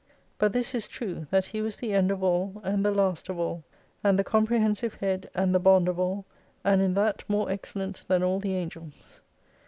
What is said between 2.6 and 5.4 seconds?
and the last of all: and the comprehensive head